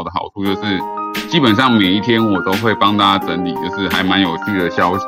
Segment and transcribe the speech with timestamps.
[0.00, 0.80] 好的好处就是，
[1.28, 5.04] 基本上每一天我都会帮大家整理，就是还蛮有趣的消息，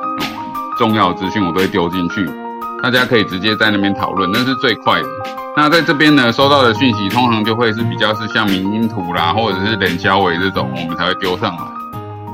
[0.77, 2.29] 重要资讯我都会丢进去，
[2.83, 5.09] 大家可以直接在那边讨论，那是最快的。
[5.57, 11.63] 那在这边呢，收到的讯息通常就会是比较是像民音图啦，或者是冷消尾这种，我们才会丢上来。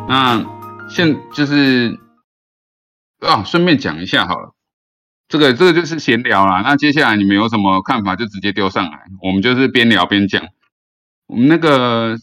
[0.09, 0.45] 那
[0.89, 1.97] 现就是
[3.21, 4.53] 啊，顺便讲一下好了。
[5.29, 10.43] 这个这个就是闲聊啦，那接下来你们有什么看法就直接丢上来，我们就是边聊边讲。
[11.27, 12.17] 我们那个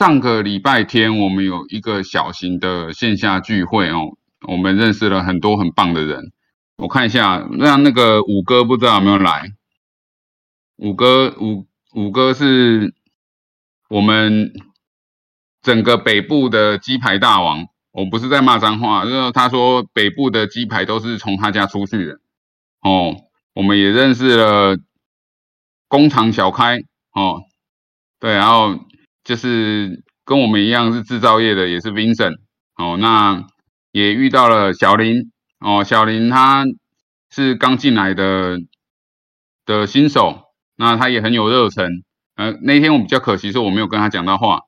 [0.00, 4.16] 上个礼拜天，我们有一个小型的线下聚会哦，
[4.48, 6.32] 我们认识了很多很棒的人。
[6.78, 9.52] 我看一下，让那个五哥不知道有没有来？
[10.76, 12.94] 五哥五五哥是
[13.90, 14.54] 我们
[15.60, 22.14] 整个北部的鸡排大王，我不是在骂脏话，就是他说北部的鸡排都是从他家出去的。
[22.80, 23.16] 哦，
[23.52, 24.78] 我们也认识了
[25.88, 26.78] 工厂小开
[27.12, 27.42] 哦，
[28.18, 28.78] 对，然后
[29.30, 32.38] 就是跟我们一样是制造业的，也是 Vincent
[32.74, 33.46] 哦，那
[33.92, 35.30] 也遇到了小林。
[35.60, 36.64] 哦，小林他
[37.30, 38.58] 是刚进来的
[39.64, 42.02] 的新手，那他也很有热忱，
[42.34, 44.62] 呃，那天我比较可惜是我没有跟他讲到话，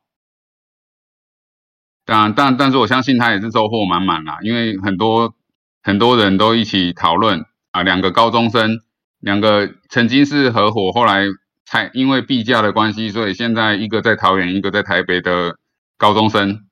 [2.05, 5.35] 但但但是我相信他也是收获满满啦，因为很多
[5.83, 7.45] 很多人都一起讨论。
[7.73, 8.79] 啊，两个高中生，
[9.19, 11.25] 两个曾经是合伙，后来
[11.73, 15.57] 太因为币价的关系，所以现在一个在桃园，一个在台北的
[15.97, 16.67] 高中生，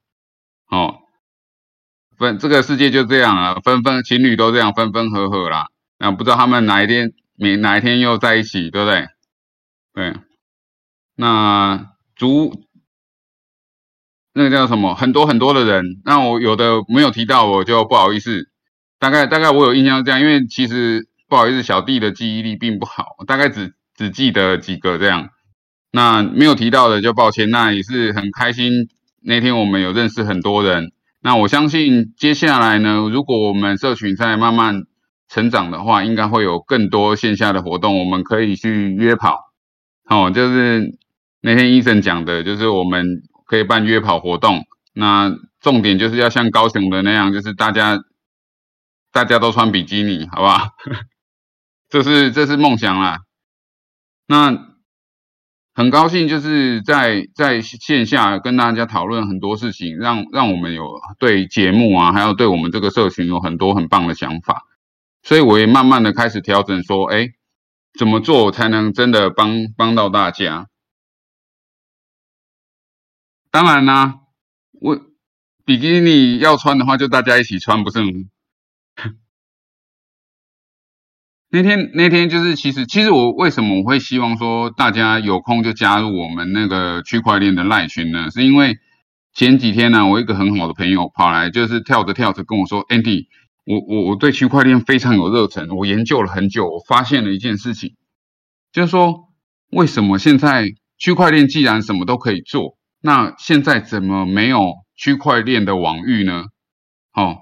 [0.71, 0.99] 哦，
[2.19, 9.07] 分这个世界就这样啊，分分情侣都这样分分合合啦，那不知道他们哪一天，哪哪一天又在一起，对不对？
[9.95, 10.21] 对，
[11.17, 12.63] 那足
[14.35, 14.95] 那个叫什么？
[14.95, 18.51] 很多很多的人，那我有的没有提到，我就不好意思。
[18.99, 25.29] 大概大概我有印象这样，因为其实不好意思，小弟的记忆力并不好，大概只只记得几个这样。
[25.93, 27.51] 那没有提到的就抱歉。
[27.51, 28.89] 那也是很开心，
[29.23, 30.93] 那天我们有认识很多人。
[31.21, 34.85] 那我相信接下来呢，如果我们社群在慢慢
[35.29, 39.37] 成长的话，应该会有更多线下的活动，我们可以去约跑。
[40.09, 40.99] 哦，就是
[41.43, 43.05] 那天医生讲的，就是我们
[43.45, 44.65] 可以办约跑活动。
[44.95, 45.31] 那
[45.61, 47.99] 重点就是要像高雄的那样，就是大家。
[49.13, 50.69] 大家都穿比基尼，好不好？
[51.91, 53.19] 这是这是梦想啦。
[54.31, 54.77] 那
[55.75, 64.69] 很高兴，就是在在线下跟大家讨论很多事情，让让我们有对节目啊，还有对我们这个社群有很多很棒的想法。
[65.25, 67.27] 所以我也慢慢的开始调整，说，哎，
[67.99, 70.69] 怎么做才能真的帮帮到大家？
[73.51, 74.21] 当然啦，
[74.81, 75.01] 我
[75.65, 77.99] 比基尼要穿的话，就大家一起穿，不是？
[81.53, 88.31] 那天那天就是其实其实我为什么我会希望说大家有空就加入我们那个区块链的赖群呢？
[88.31, 88.79] 是因为
[89.35, 93.27] 前几天呢，我一个很好的朋友跑来就是跳着跳着跟我说，Andy，
[93.65, 97.97] 我我我对区块链非常有热忱，我研究了很久，我发现了一件事情，
[98.73, 99.29] 就是说
[99.73, 100.67] 为什么现在
[100.99, 106.45] 区块链既然什么都可以做，那现在怎么没有区块链的网域呢？
[107.13, 107.39] 哦。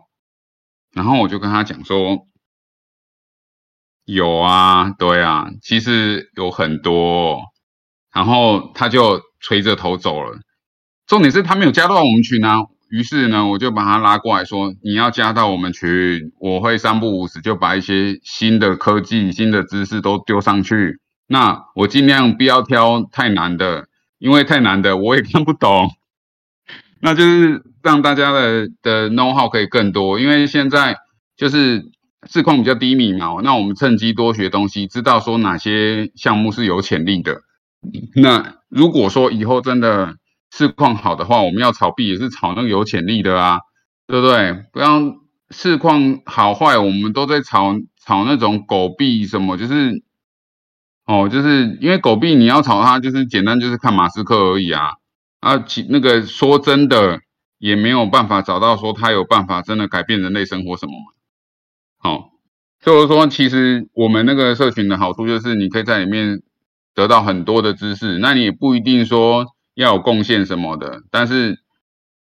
[0.95, 2.27] 然后我就跟他讲说，
[4.11, 7.43] 有啊，对啊，其实有很多。
[8.11, 10.39] 然后他就垂着头走了。
[11.07, 12.63] 重点是他没有加到我们群啊。
[12.89, 20.99] 于是呢，我就把他拉过来说，你要加到我们群，我会三不五时就把一些新的科技、新的知识都丢上去。
[21.27, 23.89] 那我尽量不要挑太难的，
[24.19, 25.91] 因为太难的我也看不懂。
[27.03, 30.97] 那就是让大家的的 know how 可以更多，因为现在
[31.37, 31.85] 就是
[32.27, 37.43] 市况比较低迷嘛，那我们趁机多学东西，知道说哪些项目是有潜力的。
[38.17, 40.17] 那如果说以后真的
[40.51, 43.61] 市况好的话，我们要炒币也是炒那个有潜力的啊，
[44.07, 44.65] 对不对？
[44.73, 45.01] 不要
[45.51, 50.03] 市况好坏，我们都在炒炒那种狗币什么，就是
[51.07, 54.95] 哦，就是因为狗币你要炒它，就是简单就是看马斯克而已啊。
[55.41, 57.21] 啊，其那个说真的，
[57.59, 60.93] 也没有办法找到说他有办法真的改变人类生活什么？
[62.09, 62.31] 哦，
[62.81, 66.43] 就是说，其实我们那个社群的好处就是，你可以在里面
[66.95, 71.61] 得到很多的知识，那你也不一定说要有贡献什么的，但是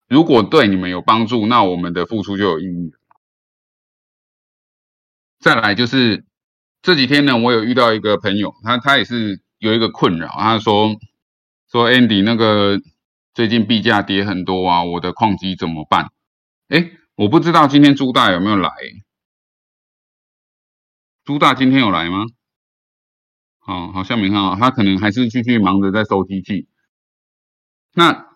[0.08, 2.94] 如果对你们有帮助，那我们的付出就有意义。
[5.40, 6.26] 再来就是
[6.82, 10.96] 这几天呢，我有遇到一个朋友，他他也是有一个困扰，他说
[11.72, 12.80] 说 Andy 那个。
[13.36, 16.08] 最近币价跌很多啊，我的矿机怎么办？
[16.70, 18.72] 哎，我不知道今天朱大有没有来。
[21.26, 22.26] 朱大今天有来吗？
[23.66, 26.68] 哦，好像没看到，他可能还是继续忙着在收机器。
[27.96, 28.28] 那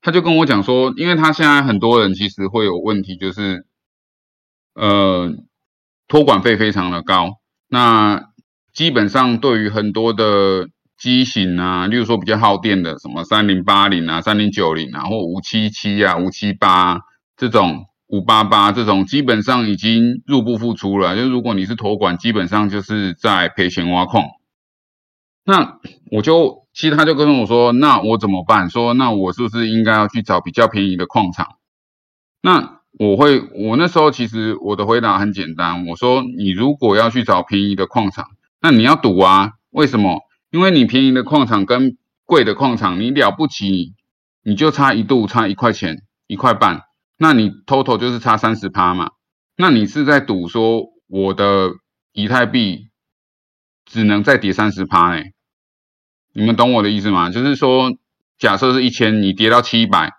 [0.00, 3.66] 他就跟我讲说，因为他现在很多人其实会有问题，就是
[4.74, 5.30] 呃
[6.08, 7.34] 托管费非常的高，
[7.68, 8.30] 那
[8.72, 17.00] 基本上对于很多的机型啊，例如说比较耗电的，什么三零八零啊、三零九零啊，或五七七啊、五七八
[17.36, 17.84] 这种。
[18.08, 24.24] 五八八这种基本上已经入不敷出了，就如果你是托管，基本上就是在赔钱挖矿。
[25.44, 25.78] 那
[26.10, 28.70] 我就其实他就跟我说，那我怎么办？
[28.70, 31.56] 说那我是不是应该要去找比较便宜的矿场？
[32.42, 38.30] 那我会，我那时候其实我的回答很简单，我说你如果要去找便宜的矿场，
[38.60, 39.52] 那你要赌啊？
[39.70, 40.22] 为什么？
[40.50, 43.94] 因为你便宜的矿场跟贵的矿场，你了不起，
[44.42, 46.82] 你就差一度，差一块钱，一块半。
[47.18, 49.10] 那你 total 就是差三十趴嘛？
[49.56, 51.70] 那你是在赌说我的
[52.12, 52.88] 以太币
[53.84, 55.32] 只能再跌三十趴哎？
[56.34, 57.30] 你们懂我的意思吗？
[57.30, 57.90] 就是说，
[58.38, 60.12] 假设是一千，你跌到七百，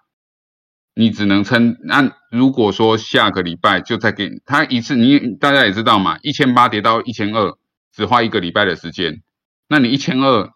[0.95, 1.77] 你只能撑。
[1.83, 7.55] 那如果说下个礼拜就再给他一次，你大家也知道嘛，一千八跌到一千二，
[7.93, 9.21] 只花一个礼拜的时间。
[9.69, 10.49] 那你一千二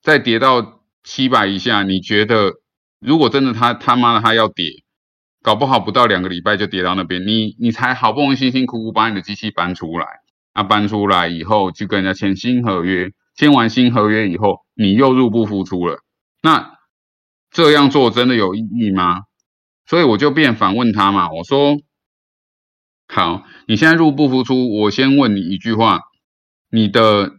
[0.00, 2.52] 再跌到七百以下，你觉得
[3.00, 4.66] 如果真的他他妈的他要跌？
[5.42, 10.06] 搞不好不到两个礼拜就跌到那边，你你才好不容易辛辛苦苦把你的机器搬出来，
[10.52, 16.00] 啊搬出来以后去跟人家签新合约，签完新合约以后你又入不敷出了，
[16.42, 16.74] 那
[17.50, 19.22] 这样做真的有意义吗？
[19.86, 21.80] 所以我就便反问他嘛，我说
[23.08, 26.00] 好，你现在入不敷出，我先问你一句话，
[26.70, 27.38] 你的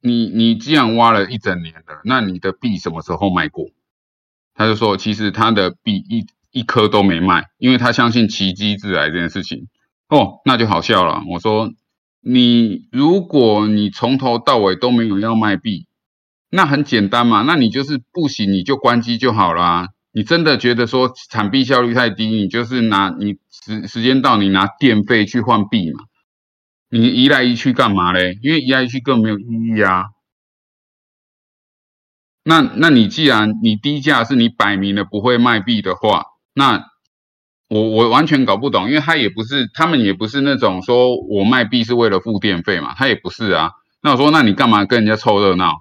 [0.00, 3.68] 你你既然挖了一整年了，那你的币什么时候卖过？
[4.54, 6.26] 他就说其实他的币一。
[6.52, 9.66] 一颗都没卖，因为他相信奇迹自来这件事情。
[10.08, 11.22] 哦，那就好笑了。
[11.28, 11.72] 我说，
[12.20, 15.86] 你如果你从头到尾都没有要卖币，
[16.50, 19.88] 那很简单嘛，那你就是不行，你就关机就好了。
[20.12, 26.04] 你真的觉得说产币效率太低，你就是拿你时时间到，你拿电费去换币嘛。
[26.90, 28.38] 你移来移去干嘛嘞？
[28.42, 30.04] 因为移来移去更没有意义啊。
[32.44, 36.84] 那那你既然你低价是你摆明了不会卖币的话，那
[37.68, 43.70] 我我完全搞不懂，因为他也不是，他们也不是那种说我卖币是为了付电费嘛，他也不是啊。
[44.02, 45.80] 那我说，那你干嘛跟人家凑热闹？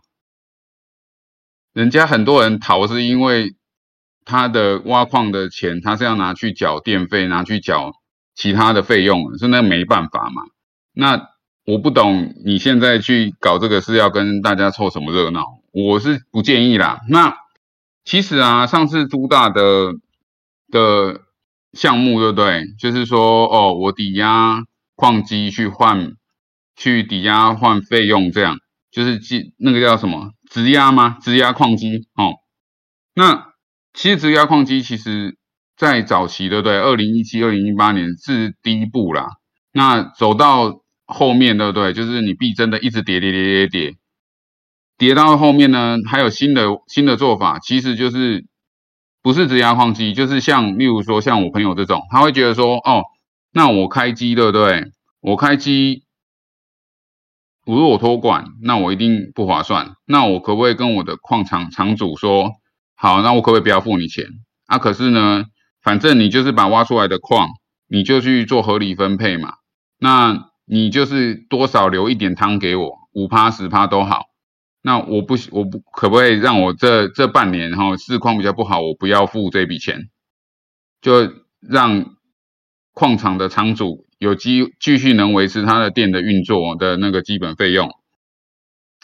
[1.74, 3.56] 人家很多人逃是因为
[4.24, 7.92] 他的挖矿的钱，他是要拿去缴电费，拿去缴
[8.36, 10.44] 其他的费用，是那没办法嘛。
[10.94, 11.28] 那
[11.66, 15.46] 我不懂，你现在去搞这个是要跟大家凑什么热闹？
[15.74, 17.02] 我是不建议啦。
[17.10, 17.36] 那
[18.06, 19.96] 其实啊，上次朱大的。
[20.72, 21.22] 的
[21.74, 22.64] 项目对不对？
[22.80, 24.64] 就是说，哦，我抵押
[24.96, 26.14] 矿机去换，
[26.76, 28.58] 去抵押换费用，这样
[28.92, 31.18] 就是记那个叫什么质押吗？
[31.22, 32.34] 质押矿机哦。
[33.14, 33.54] 那
[33.94, 35.38] 其实质押矿机其实
[35.78, 36.80] 在早期对不对？
[36.80, 39.28] 二零一七、二零一八年是第一步啦。
[39.72, 41.94] 那走到后面对不对？
[41.94, 43.96] 就是你币真的一直跌跌跌跌跌，
[44.98, 48.46] 跌到后面呢，还有新的新的做法，其实就是。
[49.22, 53.04] 不是质押矿机，就是像，例如说像我朋友这种，他会觉得说，哦，
[53.54, 54.92] 那我开机对不对？
[55.20, 56.04] 我开机，
[57.66, 59.92] 如果我托管，那我一定不划算。
[60.08, 62.54] 那我可不可以跟我的矿场场主说，
[62.96, 64.26] 好，那我可不可以不要付你钱？
[64.66, 65.46] 啊，可是呢，
[65.84, 67.50] 反正你就是把挖出来的矿，
[67.88, 69.54] 你就去做合理分配嘛。
[70.00, 74.31] 那你就是多少留一点汤给我，五趴十趴都好。
[74.84, 80.10] 那我不我不可不可以让我这这半年哈市况比较不好，我不要付这笔钱，
[81.02, 82.16] 就让
[82.94, 87.92] 矿场的厂主有机继续能维持他的店的运作的那个基本费用，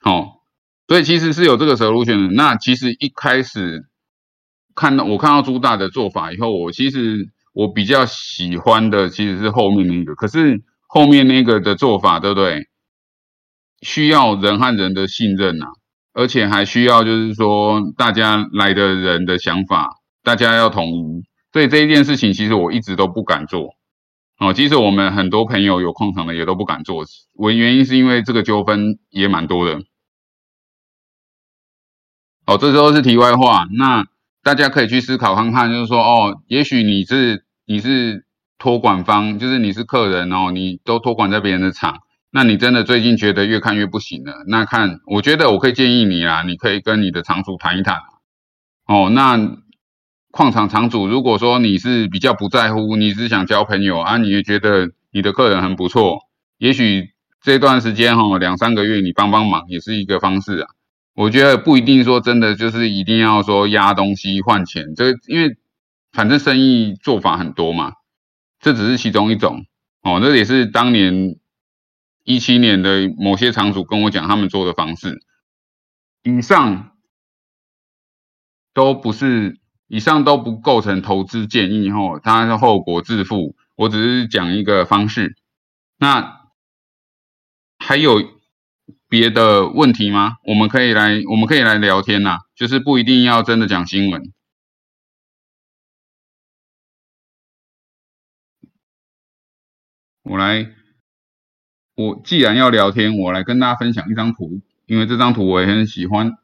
[0.02, 0.42] 好，
[0.88, 2.34] 所以其实是有这个 solution 的。
[2.34, 3.86] 那其实一开始
[4.76, 12.67] 看到我看到朱大的做法以后，我其实我比较喜欢的其实是后面那个，可是后面那个的做法对不对？
[13.82, 15.66] 需要人和人的信任呐，
[16.14, 19.90] 而且还需要就是说大家来的人的想法，
[20.24, 21.24] 大家要统一。
[21.54, 23.70] 所以这一件事情其实我一直都不敢做
[24.40, 24.54] 哦。
[24.54, 29.80] 即使我们很多朋友有矿场的也都不敢做，我原因是因为这个纠纷也蛮多的。
[32.46, 34.06] 哦，这时候是题外话，那
[34.44, 38.26] 大家可以去思考看看，就是说哦，也许你是你是
[38.58, 42.00] 托管方，就是你是客人哦，你都托管在别人的厂。
[42.38, 44.44] 那你真的最近觉得越看越不行了？
[44.46, 47.98] 那看，我觉得我可以建议你啦，你可以跟你的厂主谈一谈。
[48.86, 49.58] 哦，那
[50.30, 56.20] 矿场厂主，如果说你是比较不在乎，你是想交朋友啊，你也觉得你的客人很不错，
[56.60, 57.10] 也许
[57.42, 60.68] 这段时间哈两三个月你帮帮忙也是一个方式啊。
[61.16, 65.58] 我觉得不一定说真的就是一定要说压东西换钱，这因为
[66.12, 67.94] 反正生意做法很多嘛，
[68.60, 69.66] 这只是其中一种
[70.04, 70.20] 哦。
[70.22, 71.36] 这也是当年
[72.28, 75.24] 一七年的某些场主跟我讲他们做的方式。
[76.24, 76.98] 以上
[78.74, 79.58] 都不是，
[79.88, 83.56] 以上都不构成投资建议哦，当然是后果自负。
[83.76, 85.38] 我只是讲一个方式。
[85.98, 86.50] 那
[87.80, 88.22] 还有
[89.08, 90.36] 别的问题吗？
[90.44, 94.34] 我们可以来，我们可以来聊天呐，就是不一定要真的讲新闻。
[100.24, 100.74] 我来，
[101.98, 106.38] 我既然要聊天，我来跟大家分享一张图，因为这张图我也很喜欢，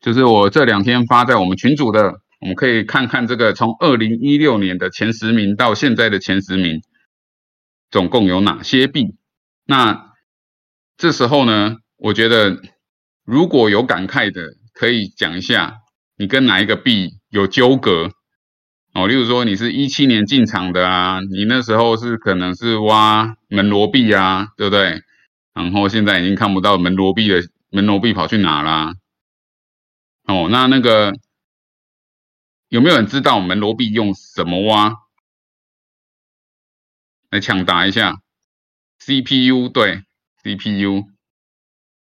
[0.00, 6.82] 就是我这两天发在我们群组的，我们可以看看这个从二零一六年的前十名到现在的前十名，
[7.88, 9.14] 总共有哪些币？
[9.64, 10.12] 那
[10.96, 12.60] 这时候呢，我觉得
[13.24, 14.42] 如果有感慨的，
[14.72, 15.76] 可以讲一下，
[16.16, 18.10] 你跟哪一个币有纠葛？
[18.96, 25.02] 哦，例如说你是一七年进场的啊，你那时候是可能是挖门罗币啊，对不对？
[25.52, 28.94] 然后现在已经看不到门罗币的门罗币跑去哪啦？
[30.26, 31.12] 哦，那那个
[32.70, 34.94] 有没有人知道门罗币用什么挖？
[37.28, 38.22] 来抢答一下
[38.98, 40.04] ，CPU 对
[40.42, 41.04] CPU，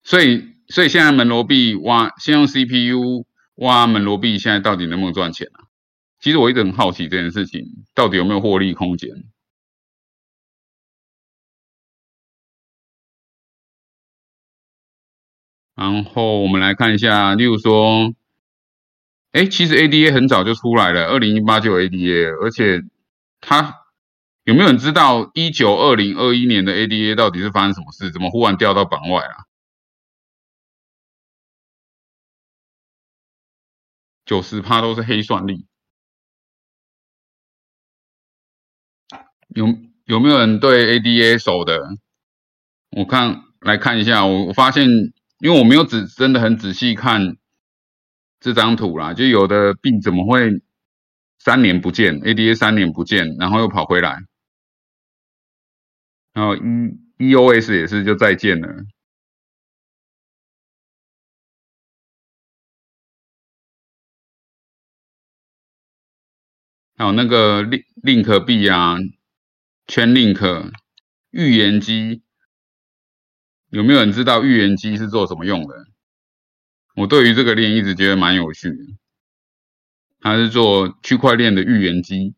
[0.03, 3.25] 所以所以现在门罗币挖先用 CPU
[3.55, 5.62] 挖门罗币，现在到底能不能赚钱啊？
[6.23, 9.11] 其实我一直很好奇这件事情到底有没有获利空间。
[15.75, 18.15] 然后我们来看一下，例如说，
[19.33, 22.83] 哎，其实 ADA 很早就出来了，二零一八就有 ADA，而且
[23.41, 23.81] 它
[24.45, 28.13] 有没有人知道一九二零二一年的 ADA 到底是发生什么事？
[28.13, 29.47] 怎么忽然掉到榜外啊？
[34.25, 35.67] 九十趴都是黑算力。
[39.55, 39.67] 有
[40.05, 41.79] 有没有人对 ADA 熟的？
[42.97, 44.87] 我看来看一下，我我发现，
[45.39, 47.37] 因为我没有仔真的很仔细看
[48.41, 50.61] 这张图啦，就有的病怎么会
[51.39, 54.19] 三年不见？ADA 三年不见，然后又跑回来，
[56.35, 56.61] 然后 E
[57.19, 58.69] EOS 也是就再见了，
[66.97, 68.97] 还有那个 Link Link 币啊。
[69.93, 70.73] 圈 link
[71.33, 72.23] 预言机
[73.69, 75.75] 有没有人知道预言机是做什么用的？
[76.97, 78.77] 我对于这个链一直觉得蛮有趣的。
[80.21, 82.35] 它是做区块链的预言机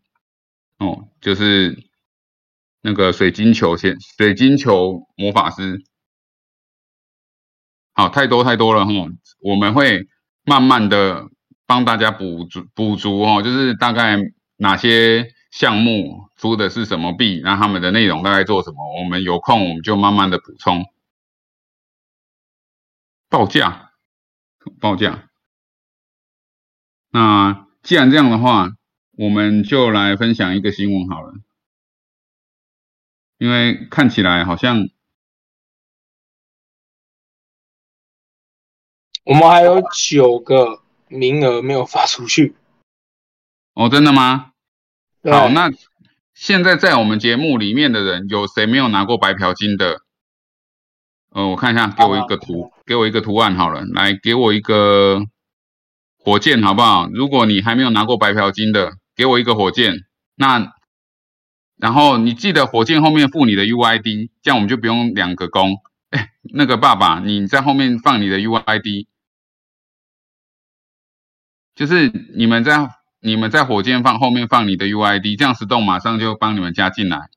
[0.79, 1.79] 哦，就是
[2.81, 5.81] 那个水晶球先水晶球魔法师。
[7.93, 8.93] 好，太多太多了哈，
[9.39, 10.09] 我们会
[10.45, 11.29] 慢慢的
[11.67, 14.17] 帮大家补足补足哦，就是大概
[14.57, 15.33] 哪些。
[15.55, 17.41] 项目出的是什么币？
[17.45, 18.99] 那他们的内容大概做什么？
[18.99, 20.85] 我们有空我们就慢慢的补充。
[23.29, 23.93] 报价，
[24.81, 25.31] 报价。
[27.11, 28.77] 那既然这样的话，
[29.13, 31.35] 我们就来分享一个新闻好了。
[33.39, 34.89] 因为看起来好像
[39.23, 42.57] 我们还有九个名额没有发出去。
[43.75, 44.54] 哦，真的吗？
[45.31, 45.71] 好，那
[46.35, 50.03] 现在在我们节目里面的人有谁没有拿过白嫖金的？
[51.31, 55.23] 呃，我看一下，给我一个图，给我一个图案好了，来给我一个
[56.19, 57.09] 火箭好不好？
[57.09, 60.05] 如果你还没有拿过白嫖金的，给我一个火箭。
[60.35, 60.75] 那
[61.77, 65.79] 然后你记得火箭后面附你的 UID，这样我们就不用两个工。
[66.11, 69.07] 哎，那个爸爸，你在后面放你的 UID，
[71.75, 72.91] 就是你们在。
[73.25, 77.31] 你们在火箭放后面放你的 UID，这样石洞马上就帮你们加进来。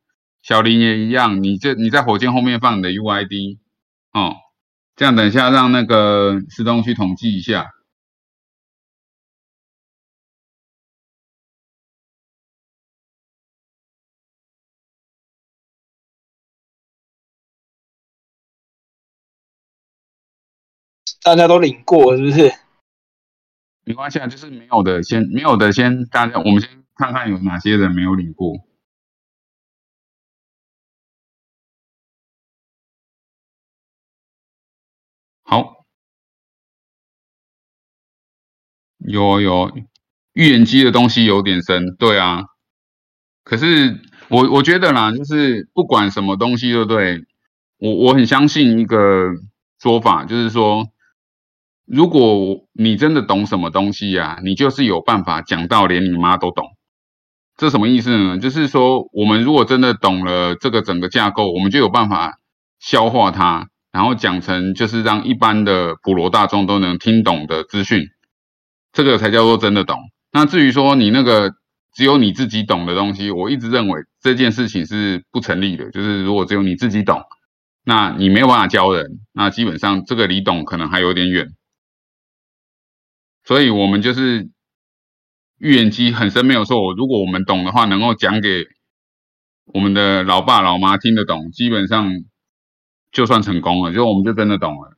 [0.43, 3.57] 小林也一样，你这你在火箭后面放你的 UID，
[4.11, 4.35] 哦，
[4.97, 7.71] 这样等一下让那个石洞去统计一下。
[21.23, 22.66] 大家都领过是不是？
[23.87, 28.57] 没关系啊，就是没有的先没有的先，大家我们先看看有哪些人没有领过。
[35.43, 35.85] 好，
[38.97, 39.71] 有有
[40.33, 42.43] 预言机的东西有点深，对啊。
[43.45, 47.25] 可是我我觉得啦，就是不管什么东西，对不对？
[47.77, 49.31] 我我很相信一个
[49.79, 50.89] 说法，就是说。
[51.87, 56.65] 如果你真的懂什么东西呀、你就是有办法讲到连你妈都懂。
[57.55, 58.37] 这什么意思呢？
[58.37, 62.39] 就是说，我们如果真的懂了这个整个架构，我们就有办法
[62.79, 68.03] 消化它，然后讲成就是让一般的普罗大众都能听懂的资讯，
[68.91, 69.97] 这个才叫做真的懂。
[70.31, 71.53] 那至于说你那个
[71.95, 75.89] 只有你自己懂的东西，我一直认为这件事情是不成立的。
[75.89, 77.21] 就是如果只有你自己懂，
[77.85, 81.47] 那你没有办法教人，那基本上这个离懂可能还有点远。
[83.47, 84.49] 所以我们就是
[85.57, 86.93] 预言机很深没有错。
[86.93, 88.65] 如果我们懂的话，能够讲给
[89.67, 92.11] 我们的老爸老妈听得懂，基本上
[93.09, 94.97] 就算成功了，就我们就真的懂了。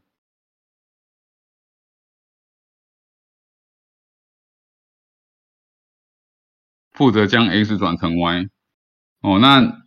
[6.91, 8.49] 负责将 x 转成 y。
[9.21, 9.85] 哦，那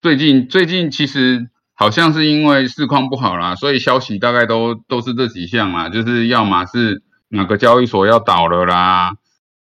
[0.00, 1.50] 最近最近其实
[1.80, 9.14] 好像是因为市况不好啦，所以消息大概都都是这几项啦，就是要么是哪个交易所要倒了啦，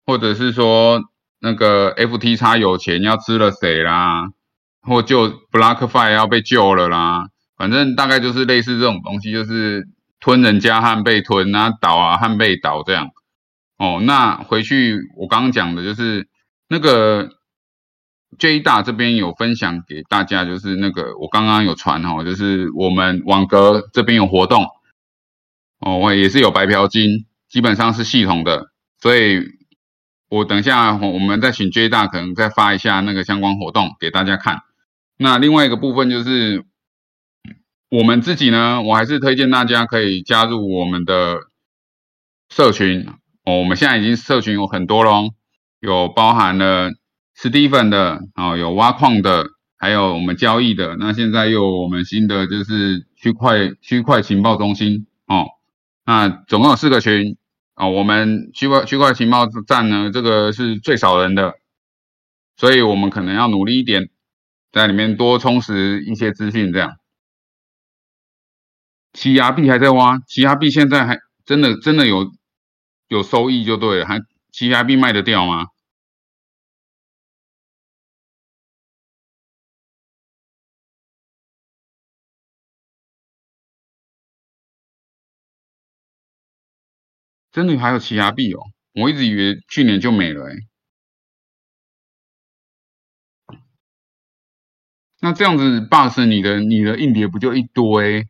[0.05, 1.01] 或者是说
[1.39, 4.27] 那个 FTX 有钱要吃了谁啦，
[4.83, 9.87] 或就 BlockFi 要被救了啦，反正大概就是类似这种东西，就是
[10.19, 13.09] 吞人家和被吞啊，倒啊和被倒这样。
[13.79, 16.27] 哦，那回去我刚刚讲的就是
[16.69, 17.27] 那个
[18.39, 24.65] J 大这边有分享给大家，就是那个我刚刚有传哦，就是我们网格这边有活动，
[25.79, 29.41] 哦，我也是有白嫖金，基本上是系统的，所以
[30.29, 34.61] 我等下我们再请 J 大可能再发一下那个相关活动给大家看。
[35.17, 36.65] 那另外一个部分就是
[37.89, 41.39] 我们自己呢，我还是推荐大家可以加入我们的
[42.49, 43.07] 社群。
[43.45, 45.33] 哦，我们现在已经社群有很多咯，
[45.81, 46.91] 有包含了
[47.37, 49.45] Steven 的，哦，有挖矿的，
[49.77, 50.95] 还有我们交易的。
[50.97, 55.45] 那现在又有我们新的就是区块区块情报中心，哦，
[56.05, 57.37] 那总共有四个群，
[57.75, 61.55] 哦，我们区块区块情报站呢，这个是最少人的，
[62.55, 64.09] 所以我们可能要努力一点，
[64.71, 66.95] 在里面多充实一些资讯，这样。
[69.13, 72.31] 奇亚币还在挖，奇亚币现在还真的真的有。
[73.09, 75.67] 有收益就对了，还其他币卖得掉吗？
[87.53, 88.59] 真的还有其他币哦，
[88.95, 90.55] 我一直以为去年就没了哎。
[95.21, 98.27] 那这样子，bus 你的你的硬碟不就一堆？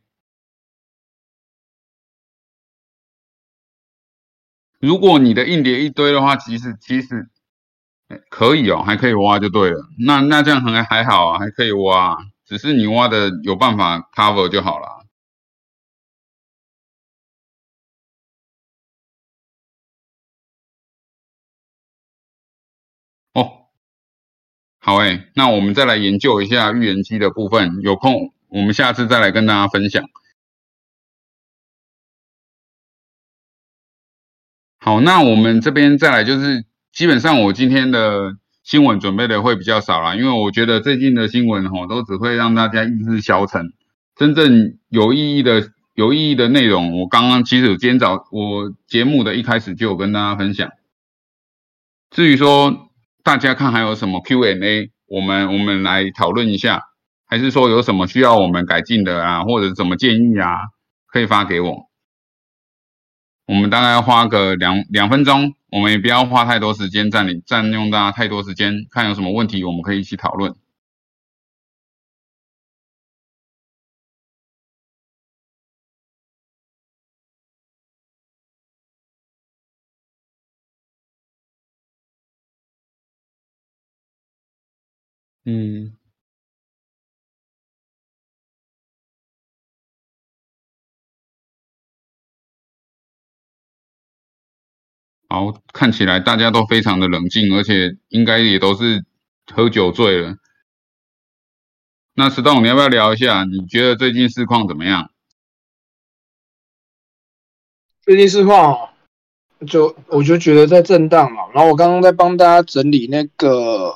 [4.80, 7.30] 如果你的硬碟一堆的话，其实其实
[8.30, 9.88] 可以哦，还可以挖就对了。
[10.06, 15.03] 那那这样还还好啊，还可以挖，只是你挖的有办法 cover 就好了。
[24.86, 30.04] 好诶，那我们再来研究一下预言机的部分，有空我们下次再来跟大家分享。
[34.82, 43.72] 好，那我们这边再来就是，基本上我今天的新闻准备的会比较少啦，因为我觉得最近的新闻吼都只会让大家意志消沉，
[44.18, 50.70] 真正有意义的、有意义的内容，我刚刚其实今天早我节目的一开始就有跟大家分享。
[52.12, 52.90] 至于说
[53.24, 56.82] 大家看还有什么 Q&A，我们我们来讨论一下，
[57.26, 60.58] 还是说有什么需要我们改进的啊，或者怎么建议啊，
[61.08, 61.90] 可以发给我。
[63.48, 70.54] 我们大概要花个两两分钟，我们也不要花太多时间占领占用大家太多时间，看有什么问题我们可以一起讨论。
[85.46, 85.98] 嗯。
[95.30, 99.04] 好，看起来大家都非常的冷静，而且应该也都是
[99.52, 100.38] 喝酒醉了。
[102.14, 103.44] 那石栋，你要不要聊一下？
[103.44, 105.10] 你觉得最近市况怎么样？
[108.02, 108.94] 最近市况
[109.66, 111.48] 就我就觉得在震荡嘛。
[111.52, 113.92] 然后我刚刚在帮大家整理那个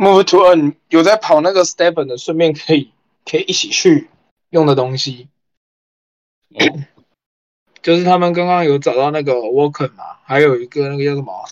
[0.00, 2.90] Move to Earn，有在跑那个 Stephen 的，顺便可以
[3.26, 4.08] 可以一起去
[4.48, 5.28] 用的东西。
[7.82, 11.44] 就是他们刚刚有找到那个 Walker 嘛，还有一个那个叫什么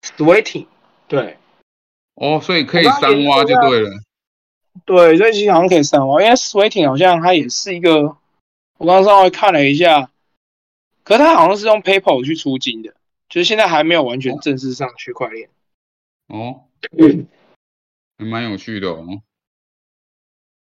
[0.00, 0.66] Sweating，
[1.08, 1.36] 对，
[2.14, 3.90] 哦，所以可以三挖就对了。
[4.86, 8.16] 对，所以其实好像可以三挖，因为 Sweating 好像它也是一个
[8.78, 10.10] 我刚刚稍微看了一下，
[11.04, 12.94] 可是它好像是用 PayPal 去出金的，
[13.28, 15.50] 就是现在还没有完全正式上区块链。
[16.28, 16.64] 哦，
[16.98, 17.26] 嗯，
[18.18, 19.06] 还蛮有趣的哦，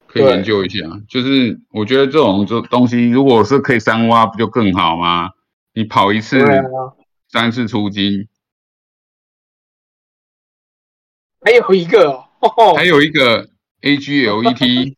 [0.07, 0.79] 可以研究一下。
[1.09, 5.31] 就是我觉得这种这东西，如果是可以三挖，不就更好吗？
[5.73, 6.97] 你跑一次啊，
[7.29, 8.29] 三次出金，
[11.41, 13.49] 还有一个哦，还有一个
[13.83, 14.97] AGLET，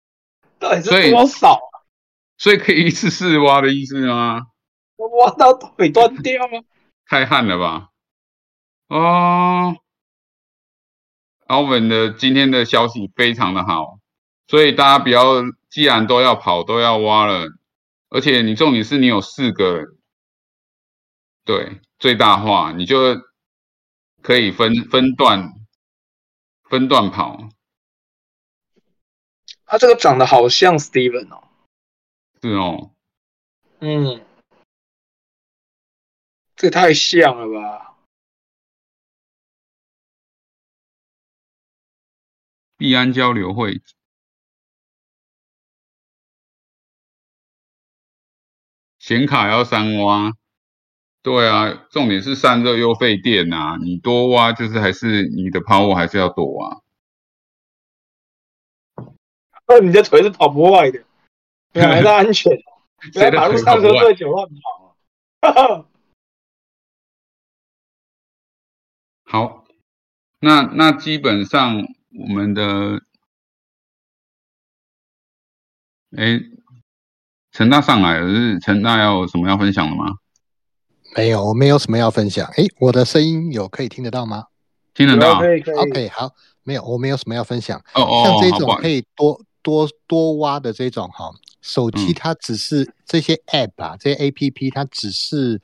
[0.58, 1.82] 到底是多少啊？
[2.38, 4.46] 所以可以一次四挖的意思吗？
[4.96, 6.60] 挖到腿断掉吗？
[7.06, 7.88] 太悍了吧！
[8.88, 9.76] 哦
[11.52, 13.98] ，Alvin 的今天的消息非常的好，
[14.48, 17.46] 所以大家不要，既然都要跑，都要挖了，
[18.08, 19.84] 而且你重点是你有四个，
[21.44, 23.20] 对，最大化，你就
[24.22, 25.52] 可以分分段
[26.70, 27.50] 分段跑，
[29.66, 31.48] 他这个长得好像 Steven 哦。
[32.40, 32.92] 是哦，
[33.80, 34.24] 嗯，
[36.56, 37.91] 这也太像了吧？
[42.82, 43.80] 币安交流会，
[48.98, 50.32] 显卡要三挖，
[51.22, 56.82] 对啊，重点是散热又费电呐、你多挖就是还是你的 power 还是要多挖。
[59.68, 61.04] 那，你的腿是跑不坏的，
[61.74, 62.50] 你 还是安全，
[63.12, 64.96] 不要谁的马路上车腿跑不坏对酒乱跑
[65.46, 65.86] 啊！
[69.22, 69.64] 好，
[70.40, 71.86] 那那基本上
[72.18, 73.00] 我们的，
[76.16, 76.40] 哎，
[77.50, 80.16] 陈大上来了，是陈大要有什么要分享的吗？
[81.16, 82.46] 没有，我没有什么要分享。
[82.56, 84.44] 哎，我的声音有可以听得到吗
[84.94, 85.38] 听得到？
[85.40, 85.74] 可以可以。
[85.74, 86.30] ？OK，好，
[86.62, 87.78] 没有，我没有什么要分享。
[87.94, 95.60] 哦哦，像这种可以多多多挖的这种哈，手机嗯它只是这些 App 啊，这些 APP 它只是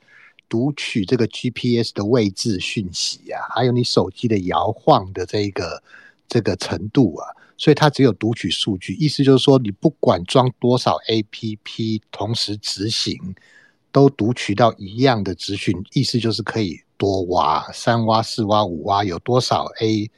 [0.47, 5.81] 读取这个 GPS 的位置讯息啊，还有你手机的摇晃的这个
[6.29, 8.93] 这个程度啊，所以它只有读取数据。
[8.93, 13.17] 意思就是说，你不管装多少 APP 同时执行，
[13.91, 15.75] 都读取到一样的资讯。
[15.93, 20.09] 意思就是可以多挖，三挖、四挖、五挖，有多少 A，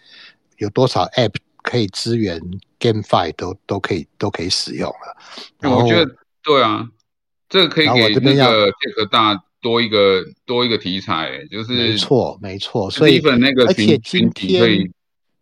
[0.57, 2.39] 有多少 App 可以支援
[2.79, 5.17] GameFi 都都可以都可以使用了。
[5.59, 6.87] 然后我觉得对啊，
[7.47, 14.91] 这个可以给那个 Jack 大多一个多一个题材，就是没错没错，所以那个而且群今天，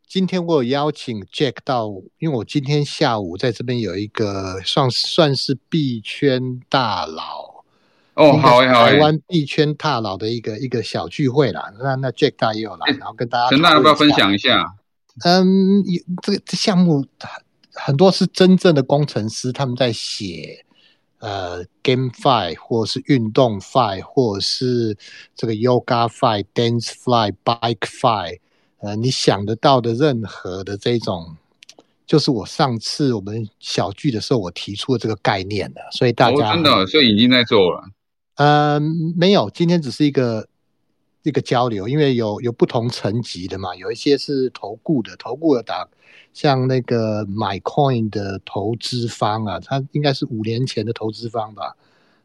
[0.10, 7.63] 今天我有邀请 Jack 到，因为我今天下午在这边有一个算算是币圈大佬，
[8.15, 11.72] 哦，好哎好哎台，湾币圈大佬的一个一个小聚会啦。
[11.80, 14.10] 那那 Jack 大也有来，哎然后跟大家陈大要不要分？
[14.13, 14.74] 享一下？
[15.24, 17.43] 嗯，有这个这项目很
[17.76, 20.65] 很多是真正的工程师，他们在写
[21.19, 24.98] 呃 GameFi 或是运动 Fi 或是
[25.36, 28.39] 这个 Yoga Fi、Dance Fly、Bike Fi，
[28.80, 31.36] 呃，你想得到的任何的这种，
[32.06, 37.84] 就是我上次我们小聚的时候我提出的这个概念的，所以大哦，家真的，所以已经在做了。
[38.36, 38.80] 呃，
[39.18, 40.48] 没有，今天只是一个
[41.24, 45.86] 一个交流，因为有有不同层级的嘛，有一些是投顾的，投顾的打
[46.34, 51.76] 像那个买 coin 的投资方啊，他应该是五年前的投资方吧，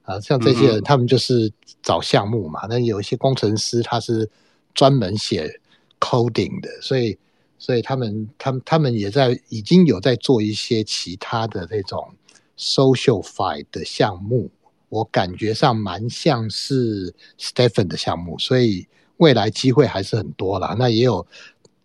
[0.03, 1.51] 啊，像这些人，嗯他们就是
[1.83, 4.31] 找项目嘛，那有一些工程师他是
[4.73, 5.61] 专门写
[6.05, 7.17] coding 的，所以
[7.59, 12.15] 所以他们他们他们也在已经有在做一些其他的这种
[12.59, 14.51] social fi 的项目。
[14.91, 18.87] 我感觉上蛮像是 Stephen 的项目，所以
[19.17, 20.77] 未来机会还是很多啦。
[20.79, 21.27] 那也有，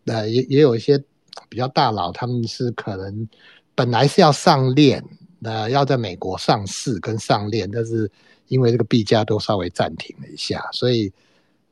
[0.05, 1.01] 呃，也也有一些
[1.47, 3.27] 比较大佬，他们是可能
[3.73, 5.03] 本来是要上链，
[5.41, 8.11] 呃，要在美国上市跟上链，但是
[8.47, 11.11] 因为这个币价都稍微暂停了一下，所以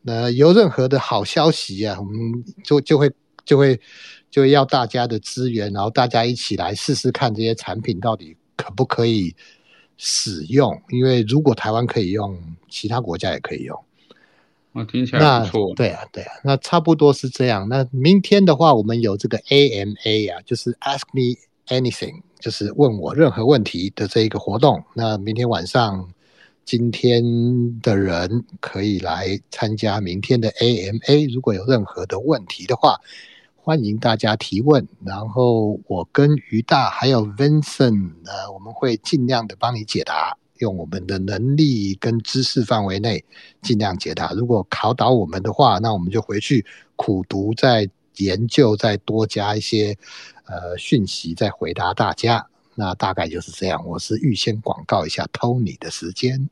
[0.07, 3.11] 呃，有任何的好消息啊，我们就就会
[3.45, 3.79] 就会
[4.31, 9.35] 就会要大家的资源，然后大家一起来试试看这些产品到底可不可以。
[9.99, 12.39] 使用，因为如果台湾可以用，
[12.69, 13.75] 其他国家也可以用。
[14.73, 15.73] 我，听起来那不错。
[15.75, 17.67] 对啊，对啊，那差不多是这样。
[17.67, 24.83] 那明天的话，我们有这个 AMA 啊，就是 Ask Me Anything，就是问我任何问题的这一个活动。
[24.93, 26.07] 那明天晚上，
[26.67, 31.33] 今天的人可以来参加明天的 AMA。
[31.33, 32.99] 如果有任何的问题的话，
[33.55, 43.23] 欢迎大家提问，然后我跟于大还有 Vincent，呃，我们会尽量的帮你解答，用我们的能力跟知识范围内
[43.61, 44.33] 尽量解答。
[44.33, 46.65] 如果考倒我们的话，那我们就回去
[46.97, 49.97] 苦读，再研究，再多加一些
[50.43, 52.45] 呃讯息，再回答大家。
[52.75, 53.87] 那大概就是这样。
[53.87, 56.49] 我是预先广告一下，偷你的时间。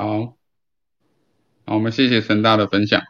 [0.00, 0.06] 好，
[1.66, 3.02] 好，我们谢谢陈大的分享。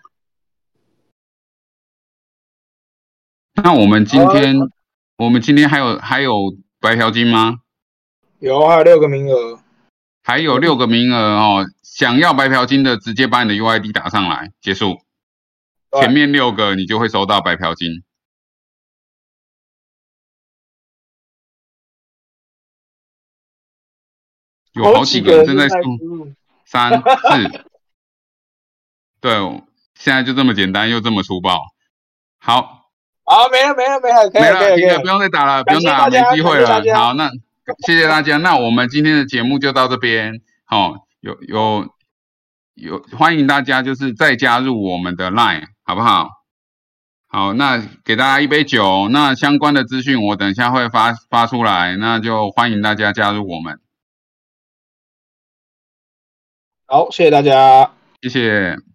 [3.63, 4.57] 那我们今天，
[5.17, 6.33] 我们今天还有还有
[6.81, 7.61] 白嫖金吗？
[8.41, 9.61] 有，还有六个名额。
[10.25, 15.01] 还有六个名额哦，想要白嫖金的，直接把你的 UID 打上来，结束。
[15.93, 18.03] 前面六个你就会收到白嫖金。
[24.73, 26.35] 有好几个人正在输，
[26.71, 27.65] 三四，
[29.21, 29.63] 对，
[29.95, 31.59] 现在就这么简单，又这么粗暴。
[32.39, 32.91] 好，
[33.25, 36.83] 好，没了没了没了，没了，停了，不用再打了，不用打了，没机会了。
[36.95, 37.31] 好，那。
[37.87, 40.41] 谢谢大家，那我们今天的节目就到这边。
[40.65, 41.89] 好，有有
[42.75, 46.31] 有，欢迎大家就是再加入我们的 Line，好不好？
[47.29, 53.79] 好，那给大家一杯酒，那相关的资讯我等一下会发发出来，那就欢迎大家加入我们。
[56.93, 57.89] 好，谢谢大家，
[58.21, 58.90] 谢谢。